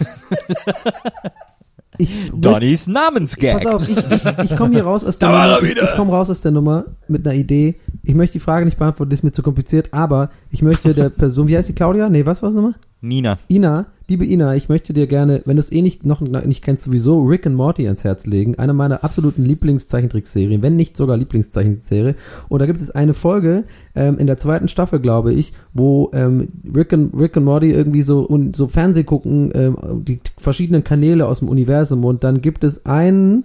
[1.99, 3.67] ich Donnys Pass Namensgag.
[3.67, 5.45] auf, ich, ich, ich komme hier raus aus der Nummer.
[5.45, 5.83] er Ich, wieder.
[5.85, 7.77] ich komme raus aus der Nummer mit einer Idee.
[8.03, 11.09] Ich möchte die Frage nicht beantworten, die ist mir zu kompliziert, aber ich möchte der
[11.11, 12.09] Person, wie heißt die Claudia?
[12.09, 12.75] Nee, was war es nochmal?
[13.05, 13.39] Nina.
[13.49, 16.85] Ina, liebe Ina, ich möchte dir gerne, wenn du es eh nicht noch nicht kennst,
[16.85, 18.59] sowieso Rick and Morty ans Herz legen.
[18.59, 22.15] Eine meiner absoluten Lieblingszeichentrickserien, wenn nicht sogar Lieblingszeichentrickserie.
[22.49, 23.65] Und da gibt es eine Folge
[23.95, 28.03] ähm, in der zweiten Staffel, glaube ich, wo ähm, Rick and Rick and Morty irgendwie
[28.03, 32.65] so und so Fernseh gucken, ähm, die verschiedenen Kanäle aus dem Universum und dann gibt
[32.65, 33.45] es einen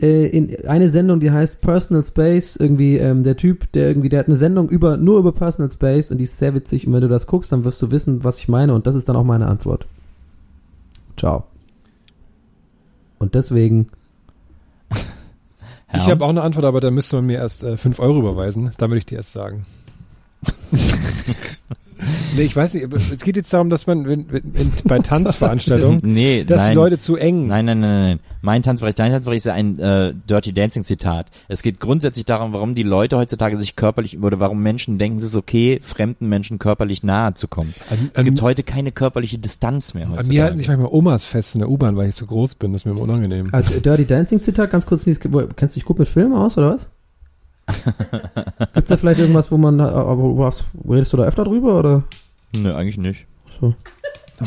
[0.00, 4.20] äh, in eine Sendung, die heißt Personal Space, irgendwie ähm, der Typ, der irgendwie, der
[4.20, 7.00] hat eine Sendung über nur über Personal Space und die ist sehr witzig und wenn
[7.00, 9.24] du das guckst, dann wirst du wissen, was ich meine und das ist dann auch
[9.24, 9.86] meine Antwort.
[11.16, 11.44] Ciao.
[13.18, 13.88] Und deswegen,
[15.94, 18.72] Ich habe auch eine Antwort, aber da müsste man mir erst äh, 5 Euro überweisen.
[18.76, 19.66] Da würde ich dir erst sagen.
[22.36, 26.00] nee, ich weiß nicht, es geht jetzt darum, dass man wenn, wenn, wenn, bei Tanzveranstaltungen,
[26.04, 26.70] Nee, dass nein.
[26.70, 27.46] die Leute zu eng.
[27.48, 28.20] Nein, nein, nein, nein.
[28.42, 31.26] Mein Tanzbereich, dein Tanzbereich ist ja ein äh, Dirty Dancing Zitat.
[31.48, 35.24] Es geht grundsätzlich darum, warum die Leute heutzutage sich körperlich oder warum Menschen denken, es
[35.24, 37.74] ist okay, fremden Menschen körperlich nahe zu kommen.
[37.90, 40.34] An, Es an, gibt heute keine körperliche Distanz mehr an heutzutage.
[40.34, 42.72] mir halten sich manchmal Omas fest in der U-Bahn, weil ich so groß bin.
[42.72, 43.48] Das ist mir immer unangenehm.
[43.50, 46.74] also Dirty Dancing Zitat, ganz kurz, wo- kennst du dich gut mit Filmen aus, oder
[46.74, 46.88] was?
[48.74, 52.04] Gibt's da vielleicht irgendwas, wo man, äh, aber was, redest du da öfter drüber, oder?
[52.54, 53.26] Nö, eigentlich nicht.
[53.60, 53.74] So.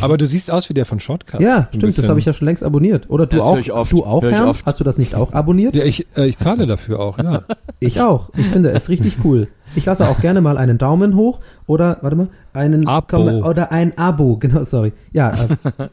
[0.02, 1.44] Aber du siehst aus wie der von Shortcuts.
[1.44, 3.10] Ja, stimmt, das habe ich ja schon längst abonniert.
[3.10, 4.48] Oder du Das auch, höre ich oft, du auch, Herr?
[4.48, 4.64] oft.
[4.66, 5.76] Hast du das nicht auch abonniert?
[5.76, 7.44] Ja, ich, äh, ich zahle dafür auch, ja.
[7.80, 8.30] Ich auch.
[8.36, 9.48] Ich finde es richtig cool.
[9.76, 13.08] Ich lasse auch gerne mal einen Daumen hoch oder, warte mal, einen Abo.
[13.08, 14.92] Komm- oder ein Abo, genau, sorry.
[15.14, 15.88] Ja, äh,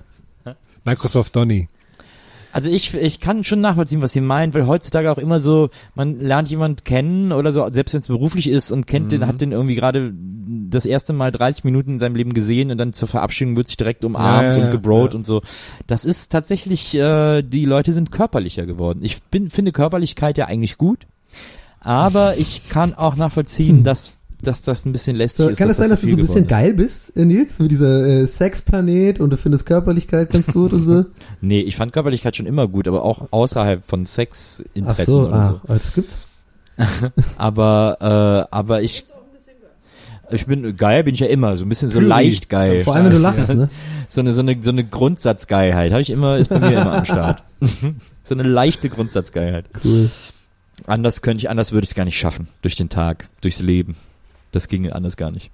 [0.85, 1.69] Microsoft Donny.
[2.57, 6.19] Also ich, ich kann schon nachvollziehen, was sie meint, weil heutzutage auch immer so, man
[6.19, 9.53] lernt jemand kennen oder so, selbst wenn es beruflich ist und kennt den, hat den
[9.53, 10.14] irgendwie gerade
[10.71, 13.77] das erste Mal 30 Minuten in seinem Leben gesehen und dann zur Verabschiedung wird sich
[13.77, 15.19] direkt umarmt Ja, ja, und gebrot ja.
[15.19, 15.42] und so.
[15.87, 19.01] Das ist tatsächlich, äh, die Leute sind körperlicher geworden.
[19.03, 21.07] Ich bin, finde Körperlichkeit ja eigentlich gut,
[21.81, 25.59] aber ich kann auch nachvollziehen, dass, dass das ein bisschen lästig So, ist.
[25.59, 28.07] kann es sein, das dass du so ein bisschen geil bist, äh, Nils, mit dieser
[28.07, 31.05] äh, Sexplanet und du findest Körperlichkeit ganz gut und so?
[31.40, 35.35] Nee, ich fand Körperlichkeit schon immer gut, aber auch außerhalb von Sexinteressen Ach so, oder
[35.35, 35.61] ah, so.
[35.68, 36.18] das gibt's.
[37.38, 39.05] Aber, äh, aber ich,
[40.31, 42.85] ich bin geil, bin ich ja immer, so ein bisschen so leicht geil.
[42.85, 43.70] Vor allem, wenn du lachst, ne?
[44.09, 47.05] So eine, so eine, so eine Grundsatzgeilheit habe ich immer, ist bei mir immer am
[47.05, 47.42] Start.
[48.25, 49.64] so eine leichte Grundsatzgeilheit.
[49.83, 50.11] Cool.
[50.87, 52.49] Anders könnte ich, anders würde ich es gar nicht schaffen.
[52.62, 53.96] Durch den Tag, durchs Leben.
[54.57, 55.51] Das ginge anders gar nicht.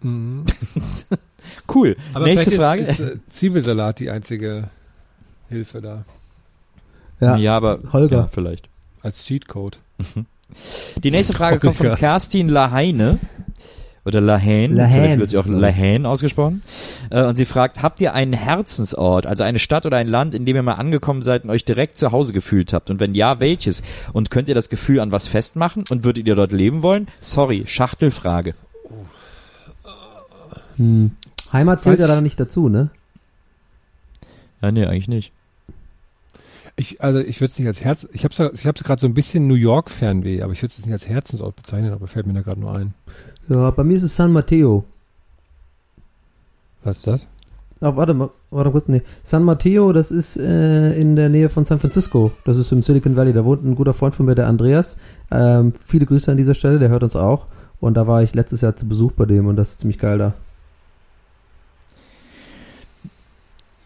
[0.00, 0.44] Mhm.
[1.72, 1.96] Cool.
[2.14, 2.82] Aber Nächste Frage.
[2.82, 4.70] Ist, ist äh, Zwiebelsalat die einzige
[5.48, 6.04] Hilfe da
[7.20, 8.16] Ja, ja, aber Holger.
[8.16, 8.68] Ja, vielleicht.
[9.02, 9.78] als Cheatcode.
[11.02, 11.94] Die nächste Frage kommt von.
[11.96, 13.18] Kerstin Laheine.
[14.04, 14.92] Oder Lahain, Lahain.
[14.92, 16.62] vielleicht wird sie auch Lahain ausgesprochen.
[17.10, 20.44] Äh, und sie fragt, habt ihr einen Herzensort, also eine Stadt oder ein Land, in
[20.44, 22.90] dem ihr mal angekommen seid und euch direkt zu Hause gefühlt habt?
[22.90, 23.82] Und wenn ja, welches?
[24.12, 25.84] Und könnt ihr das Gefühl an was festmachen?
[25.88, 27.08] Und würdet ihr dort leben wollen?
[27.20, 28.54] Sorry, Schachtelfrage.
[30.76, 31.12] Hm.
[31.52, 32.90] Heimat zählt ja da nicht dazu, ne?
[34.60, 35.32] Ja, nee, eigentlich nicht.
[36.76, 39.14] Ich, also ich würde es nicht als Herz, ich habe ich hab's gerade so ein
[39.14, 42.32] bisschen New York Fernweh, aber ich würde es nicht als Herzensort bezeichnen, aber fällt mir
[42.32, 42.94] da gerade nur ein.
[43.48, 44.84] Ja, bei mir ist es San Mateo.
[46.82, 47.28] Was ist das?
[47.80, 49.02] Ach, warte mal, warte mal kurz, nee.
[49.22, 52.32] San Mateo, das ist äh, in der Nähe von San Francisco.
[52.44, 53.32] Das ist im Silicon Valley.
[53.32, 54.96] Da wohnt ein guter Freund von mir, der Andreas.
[55.30, 57.46] Ähm, viele Grüße an dieser Stelle, der hört uns auch.
[57.80, 60.16] Und da war ich letztes Jahr zu Besuch bei dem und das ist ziemlich geil
[60.16, 60.34] da.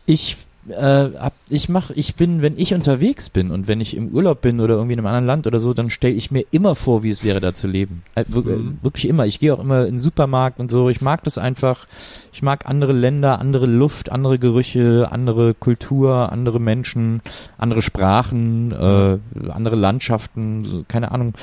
[0.07, 0.37] Ich
[0.71, 4.41] äh, hab, ich mach, ich bin, wenn ich unterwegs bin und wenn ich im Urlaub
[4.41, 7.03] bin oder irgendwie in einem anderen Land oder so, dann stelle ich mir immer vor,
[7.03, 8.03] wie es wäre, da zu leben.
[8.15, 8.79] Wir- Mhm.
[8.83, 9.27] Wirklich immer.
[9.27, 10.89] Ich gehe auch immer in den Supermarkt und so.
[10.89, 11.87] Ich mag das einfach.
[12.33, 17.21] Ich mag andere Länder, andere Luft, andere Gerüche, andere Kultur, andere Menschen,
[17.59, 19.19] andere Sprachen, äh,
[19.51, 20.65] andere Landschaften.
[20.65, 21.35] So, keine Ahnung.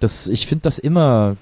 [0.00, 1.36] Das, ich finde das immer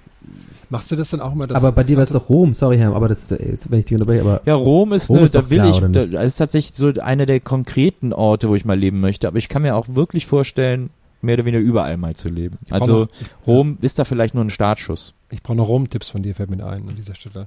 [0.68, 1.48] Machst du das dann auch immer?
[1.54, 3.84] Aber bei dir war es doch Rom, sorry, Herr, aber das ist, ist wenn ich
[3.84, 6.36] dich unterbreche, aber Ja, Rom ist, Rom ne, ist da will klar, ich, da, ist
[6.36, 9.28] tatsächlich so einer der konkreten Orte, wo ich mal leben möchte.
[9.28, 10.90] Aber ich kann mir auch wirklich vorstellen,
[11.22, 12.58] mehr oder weniger überall mal zu leben.
[12.68, 13.08] brauch Also noch-
[13.46, 15.14] Rom ist da vielleicht nur ein Startschuss.
[15.30, 17.46] Ich brauche noch Rom-Tipps von dir, fällt mir ein an dieser Stelle.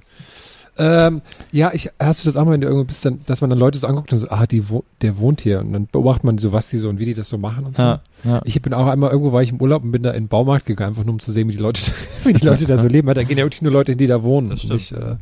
[0.78, 1.20] Ähm,
[1.52, 3.58] ja, ich, hast du das auch mal, wenn du irgendwo bist, dann, dass man dann
[3.58, 5.60] Leute so anguckt und so, ah, die, wo, der wohnt hier.
[5.60, 7.76] Und dann beobachtet man so, was die so und wie die das so machen und
[7.76, 7.82] so.
[7.82, 8.40] Ja, ja.
[8.44, 10.66] Ich bin auch einmal irgendwo, war ich im Urlaub und bin da in den Baumarkt
[10.66, 11.82] gegangen, einfach nur um zu sehen, wie die Leute,
[12.24, 13.12] wie die Leute da so leben.
[13.12, 14.50] Da gehen ja wirklich nur Leute hin, die da wohnen.
[14.50, 15.16] Das Und Nicht, äh,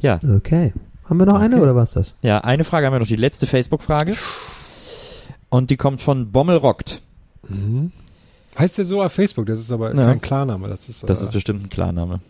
[0.00, 0.18] ja.
[0.22, 0.72] ja, okay.
[1.04, 1.62] Haben wir noch eine Okay.
[1.62, 2.14] oder was das?
[2.22, 4.14] ja, eine Frage haben wir noch, die letzte Facebook-Frage.
[5.48, 7.02] Und die kommt von Bommelrockt.
[7.48, 7.92] Mhm.
[8.58, 9.46] Heißt der so auf Facebook?
[9.46, 10.06] Das ist aber Ja.
[10.06, 10.68] kein Klarname.
[10.68, 12.20] Das ist, Das äh, ist bestimmt ein Klarname.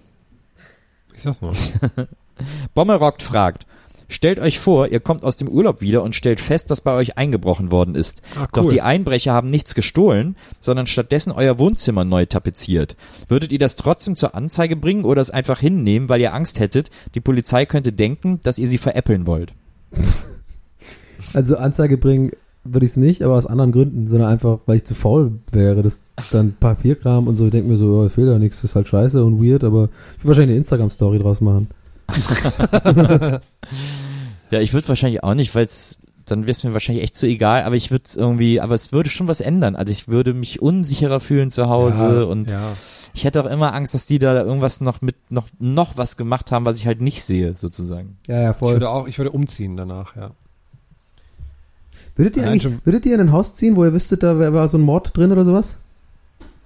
[1.15, 1.53] ich sag's mal.
[2.75, 3.67] Bommelrockt fragt,
[4.09, 7.19] stellt euch vor, ihr kommt aus dem Urlaub wieder und stellt fest, dass bei euch
[7.19, 8.23] eingebrochen worden ist.
[8.53, 8.71] Doch cool.
[8.71, 12.97] die Einbrecher haben nichts gestohlen, sondern stattdessen euer Wohnzimmer neu tapeziert.
[13.29, 16.91] Würdet ihr das trotzdem zur Anzeige bringen oder es einfach hinnehmen, weil ihr Angst hättet,
[17.15, 19.53] die Polizei könnte denken, dass ihr sie veräppeln wollt?
[21.35, 22.33] Also Anzeige bringen
[22.65, 25.83] würde ich es nicht, aber aus anderen Gründen, sondern einfach, weil ich zu faul wäre.
[25.83, 27.47] Das dann Papierkram und so.
[27.47, 29.89] Ich denke mir so, oh, fehlt ja nichts, das ist halt scheiße und weird, aber
[30.17, 31.69] ich würde wahrscheinlich eine Instagram-Story draus machen.
[34.53, 37.27] Ja, ich würde wahrscheinlich auch nicht, weil es dann wäre es mir wahrscheinlich echt zu
[37.27, 39.75] egal, aber ich würde es irgendwie, aber es würde schon was ändern.
[39.77, 42.75] Also ich würde mich unsicherer fühlen zu Hause ja, und ja.
[43.15, 46.53] ich hätte auch immer Angst, dass die da irgendwas noch mit noch noch was gemacht
[46.53, 48.19] haben, was ich halt nicht sehe, sozusagen.
[48.29, 48.75] Ja, ja, Ich voll.
[48.75, 50.33] würde auch, ich würde umziehen danach, ja.
[52.17, 54.69] Würdet ihr eigentlich, schon- würdet ihr in ein Haus ziehen, wo ihr wüsstet, da war
[54.69, 55.79] so ein Mord drin oder sowas?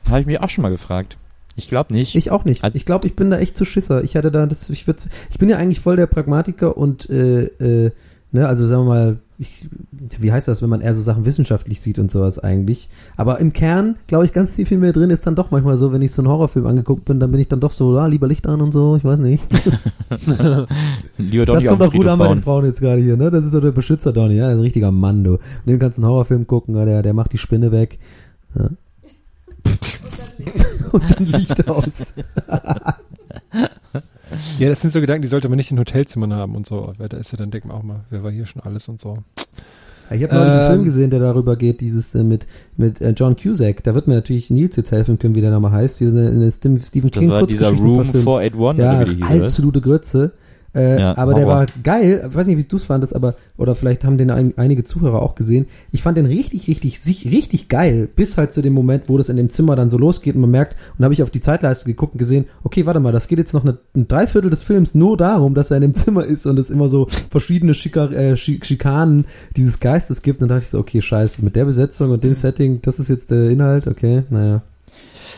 [0.08, 1.16] Habe ich mich auch schon mal gefragt.
[1.54, 2.14] Ich glaube nicht.
[2.16, 2.62] Ich auch nicht.
[2.64, 4.04] Also- ich glaube, ich bin da echt zu Schisser.
[4.04, 7.44] Ich hatte da, das, ich, würd, ich bin ja eigentlich voll der Pragmatiker und, äh,
[7.44, 7.90] äh,
[8.32, 9.68] ne, also sagen wir mal, ich,
[10.18, 12.88] wie heißt das, wenn man eher so Sachen wissenschaftlich sieht und sowas eigentlich.
[13.16, 16.00] Aber im Kern, glaube ich, ganz viel mehr drin ist dann doch manchmal so, wenn
[16.02, 18.46] ich so einen Horrorfilm angeguckt bin, dann bin ich dann doch so, ah, lieber Licht
[18.46, 19.44] an und so, ich weiß nicht.
[21.18, 22.42] Lieber doch das kommt auch gut an bei den.
[22.42, 23.30] Frauen jetzt gerade hier, ne?
[23.30, 25.32] Das ist so der Beschützer Donny, ja, ein richtiger Mann, du.
[25.34, 27.98] Und den ganzen Horrorfilm gucken, ja, der, der macht die Spinne weg.
[28.54, 28.70] Ja.
[30.92, 32.14] und dann Licht aus.
[34.58, 36.92] Ja, das sind so Gedanken, die sollte man nicht in Hotelzimmern haben und so.
[36.98, 39.00] Weil da ist ja dann, denkt man auch mal, wer war hier schon alles und
[39.00, 39.18] so.
[40.10, 43.10] Ich habe neulich einen Ähm, Film gesehen, der darüber geht, dieses äh, mit, mit äh,
[43.16, 43.82] John Cusack.
[43.82, 45.98] Da wird mir natürlich Nils jetzt helfen können, wie der nochmal heißt.
[46.00, 48.24] Diese eine Stephen Stephen Das King war dieser Room Kurzgeschichtenverfilm.
[48.78, 50.32] 481 Ja, oder wie die hieß, absolute Grütze.
[50.76, 51.56] Äh, Ja, aber der Horror.
[51.60, 52.24] war geil.
[52.28, 55.22] Ich weiß nicht, wie du es fandest, aber oder vielleicht haben den ein, einige Zuhörer
[55.22, 55.66] auch gesehen.
[55.92, 59.28] Ich fand den richtig, richtig, sich richtig geil, bis halt zu dem Moment, wo das
[59.30, 61.86] in dem Zimmer dann so losgeht und man merkt, und habe ich auf die Zeitleiste
[61.86, 64.94] geguckt und gesehen, okay, warte mal, das geht jetzt noch eine, ein Dreiviertel des Films
[64.94, 68.34] nur darum, dass er in dem Zimmer ist und es immer so verschiedene Schika, äh,
[68.36, 69.24] Schi- Schikanen
[69.56, 70.42] dieses Geistes gibt.
[70.42, 73.08] Und dann dachte ich so, okay, scheiße, mit der Besetzung und dem Setting, das ist
[73.08, 74.62] jetzt der Inhalt, okay, naja.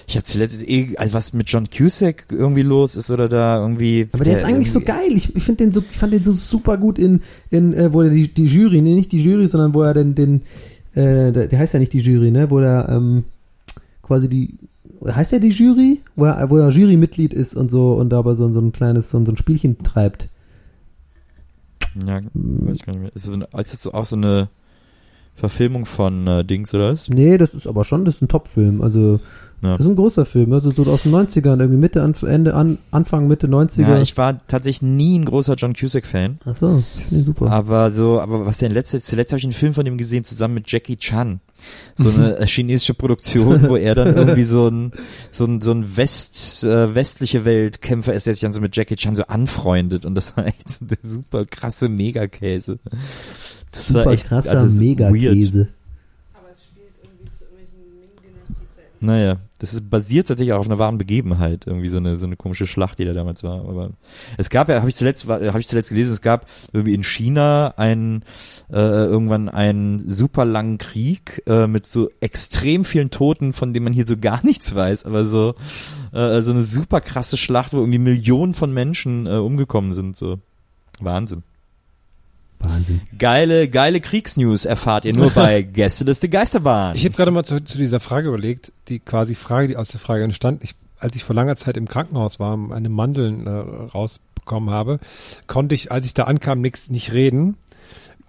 [0.07, 4.09] Ich habe zuletzt eh, also was mit John Cusack irgendwie los ist oder da irgendwie.
[4.13, 5.11] Aber der, ist eigentlich so geil.
[5.11, 8.03] Ich, ich finde den so, ich fand den so super gut in, in äh, wo
[8.03, 10.43] er die, die Jury, nee, nicht die Jury, sondern wo er den, den,
[10.95, 13.25] äh, der, der heißt ja nicht die Jury, ne, wo er ähm,
[14.03, 14.55] quasi die,
[15.07, 18.51] heißt er die Jury, wo er, wo er Jurymitglied ist und so und dabei so,
[18.53, 20.29] so ein kleines, so, so ein Spielchen treibt.
[22.07, 23.15] Ja, weiß ich gar nicht mehr.
[23.15, 24.49] Ist das als jetzt so auch so eine
[25.35, 27.09] Verfilmung von äh, Dings oder was?
[27.09, 28.83] Nee, das ist aber schon, das ist ein Top-Film.
[28.83, 29.21] Also,
[29.61, 29.73] Ja.
[29.73, 30.53] das ist ein großer Film.
[30.53, 33.83] Also so aus den 90ern, irgendwie Mitte, Anf Ende, an, Anfang, Mitte 90er.
[33.83, 36.39] Ja, ich war tatsächlich nie ein großer John Cusack-Fan.
[36.45, 37.51] Ach so, ich finde ihn super.
[37.51, 40.55] Aber so, aber was denn letzte, zuletzt habe ich einen Film von ihm gesehen, zusammen
[40.55, 41.41] mit Jackie Chan.
[41.97, 44.93] So eine chinesische Produktion, wo er dann irgendwie so ein,
[45.33, 48.95] so ein, so ein West, äh, westliche Weltkämpfer ist, der sich dann so mit Jackie
[48.95, 52.79] Chan so anfreundet und das war echt so der super krasse Megakäse.
[53.73, 55.11] Das war super echt krasser also so weird.
[55.11, 55.69] Megakäse.
[59.01, 62.37] Naja, das ist basiert tatsächlich auch auf einer wahren Begebenheit, irgendwie so eine so eine
[62.37, 63.61] komische Schlacht, die da damals war.
[63.61, 63.91] Aber
[64.37, 67.75] es gab ja, habe ich zuletzt, habe ich zuletzt gelesen, es gab irgendwie in China
[67.77, 68.25] einen
[68.71, 73.93] äh, irgendwann einen super langen Krieg äh, mit so extrem vielen Toten, von denen man
[73.93, 75.55] hier so gar nichts weiß, aber so
[76.13, 80.17] äh, so eine super krasse Schlacht, wo irgendwie Millionen von Menschen äh, umgekommen sind.
[80.17, 80.39] So
[81.01, 81.45] Wahnsinn.
[82.61, 83.01] Wahnsinn.
[83.19, 86.97] Geile, geile Kriegsnews erfahrt ihr nur bei Gästeliste Geisterbahn.
[86.97, 90.01] Ich habe gerade mal zu, zu dieser Frage überlegt, die quasi Frage, die aus der
[90.01, 90.65] Frage entstand.
[90.65, 94.99] Ich, als ich vor langer Zeit im Krankenhaus war, und eine Mandeln äh, rausbekommen habe,
[95.47, 97.57] konnte ich, als ich da ankam, nix nicht reden.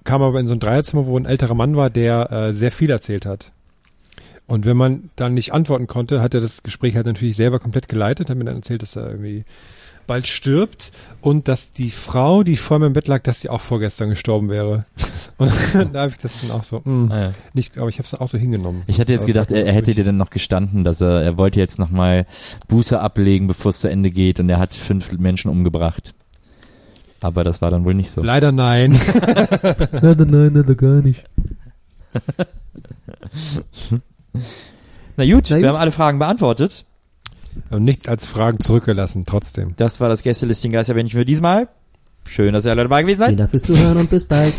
[0.03, 2.89] Kam aber in so ein Dreierzimmer, wo ein älterer Mann war, der äh, sehr viel
[2.89, 3.51] erzählt hat.
[4.47, 7.87] Und wenn man dann nicht antworten konnte, hat er das Gespräch halt natürlich selber komplett
[7.87, 9.45] geleitet, hat mir dann erzählt, dass er irgendwie
[10.09, 10.91] bald stirbt
[11.21, 14.49] und dass die Frau, die vor mir im Bett lag, dass sie auch vorgestern gestorben
[14.49, 14.85] wäre.
[15.37, 15.53] Und
[15.93, 17.33] da habe ich das dann auch so, mh, Ah, ja.
[17.53, 18.83] nicht, aber ich habe es auch so hingenommen.
[18.87, 21.37] Ich hätte jetzt Aber gedacht, er, er hätte dir dann noch gestanden, dass er, er
[21.37, 22.25] wollte jetzt nochmal
[22.67, 26.13] Buße ablegen, bevor es zu Ende geht und er hat fünf Menschen umgebracht.
[27.21, 28.21] Aber das war dann wohl nicht so.
[28.21, 28.91] Leider nein.
[29.21, 31.23] nein, nein, nein, nein, gar nicht.
[35.17, 35.65] Na gut, Na wir gut.
[35.67, 36.85] haben alle Fragen beantwortet.
[37.69, 39.73] Und nichts als Fragen zurückgelassen, trotzdem.
[39.77, 41.67] Das war das Gästelistchen Geisterbändchen für diesmal.
[42.25, 43.39] Schön, dass ihr alle dabei gewesen Vielen seid.
[43.39, 44.53] Dank fürs Zuhören und bis bald.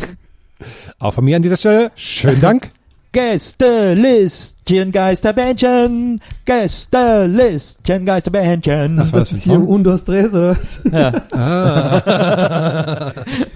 [0.98, 2.70] Auch von mir an dieser Stelle, schönen Dank.
[3.12, 6.20] Gästelistchen Geisterbändchen.
[6.44, 8.96] Gästelistchen Geisterbändchen.
[8.98, 9.66] Was war das hier Song?
[9.68, 10.80] un, dos, tres, oder was?
[10.92, 11.22] Ja.
[11.32, 13.12] Ah.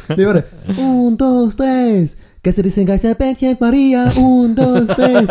[0.17, 0.45] nee, warte.
[0.77, 2.17] Un, dos, tres.
[2.45, 4.13] Que se dicen Geisterbändchen, Maria.
[4.17, 5.27] Un, dos, tres.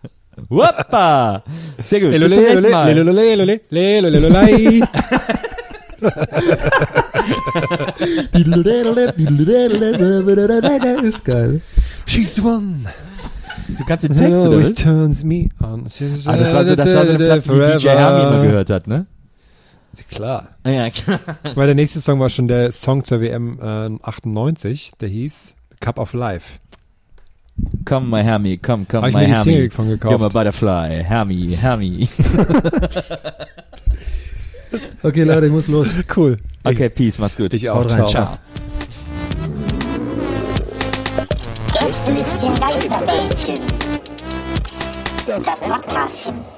[0.50, 1.42] Wappa.
[1.82, 2.10] Sehr gut.
[2.10, 2.94] Lelole, zum nächsten lelole, Mal.
[2.94, 4.20] lelole, lelole, lelole,
[10.60, 11.08] lelole.
[11.08, 11.62] ist geil.
[12.04, 12.80] She's the one.
[13.68, 15.86] Du kannst den Text, oder always turns me on.
[16.26, 18.86] Ah, das war so, das war so eine Platte, die DJ Hermi immer gehört hat,
[18.86, 19.06] ne?
[20.10, 20.48] Klar.
[20.64, 21.20] Ja, klar.
[21.54, 25.98] Weil der nächste Song war schon der Song zur WM äh, 98, der hieß Cup
[25.98, 26.58] of Life.
[27.84, 29.44] Come, my Hermi, come, come, Hab ich my mir die Hermi.
[29.52, 30.14] Single von gekauft.
[30.14, 32.08] You're my butterfly, Hermi, Hermi.
[35.02, 35.88] Okay, Leute, ich muss los.
[36.14, 36.38] Cool.
[36.64, 37.52] Okay, peace, macht's gut.
[37.52, 37.76] Dich auch.
[37.76, 38.28] Haut rein, Ciao.
[45.26, 46.57] Das Podcastchen.